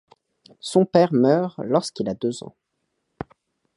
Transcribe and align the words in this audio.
Son 0.61 0.85
père 0.87 1.13
meurt 1.13 1.59
lorsqu'il 1.59 2.09
a 2.09 2.15
deux 2.15 2.43
ans. 2.43 2.55